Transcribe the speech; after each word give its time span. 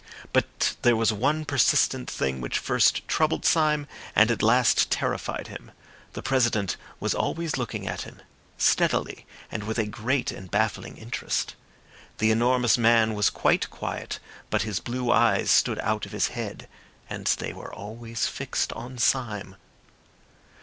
But 0.33 0.77
there 0.81 0.95
was 0.95 1.13
one 1.13 1.45
persistent 1.45 2.09
thing 2.09 2.41
which 2.41 2.57
first 2.57 3.07
troubled 3.07 3.45
Syme 3.45 3.85
and 4.15 4.31
at 4.31 4.41
last 4.41 4.89
terrified 4.89 5.45
him. 5.45 5.69
The 6.13 6.23
President 6.23 6.75
was 6.99 7.13
always 7.13 7.55
looking 7.55 7.87
at 7.87 8.01
him, 8.01 8.19
steadily, 8.57 9.27
and 9.51 9.63
with 9.65 9.77
a 9.77 9.85
great 9.85 10.31
and 10.31 10.49
baffling 10.49 10.97
interest. 10.97 11.53
The 12.17 12.31
enormous 12.31 12.79
man 12.79 13.13
was 13.13 13.29
quite 13.29 13.69
quiet, 13.69 14.17
but 14.49 14.63
his 14.63 14.79
blue 14.79 15.11
eyes 15.11 15.51
stood 15.51 15.77
out 15.81 16.07
of 16.07 16.13
his 16.13 16.29
head. 16.29 16.67
And 17.07 17.27
they 17.37 17.53
were 17.53 17.71
always 17.71 18.25
fixed 18.25 18.73
on 18.73 18.97
Syme. 18.97 19.55